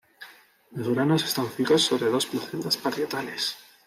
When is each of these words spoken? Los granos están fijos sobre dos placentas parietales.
Los 0.71 0.89
granos 0.89 1.23
están 1.23 1.45
fijos 1.47 1.83
sobre 1.83 2.07
dos 2.07 2.25
placentas 2.25 2.75
parietales. 2.75 3.55